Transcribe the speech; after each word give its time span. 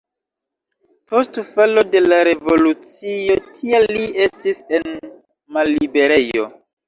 Post 1.11 1.35
falo 1.49 1.83
de 1.95 2.01
la 2.05 2.21
revolucio 2.27 3.35
tial 3.59 3.87
li 3.97 4.07
estis 4.25 4.63
en 4.79 4.87
malliberejo. 5.59 6.49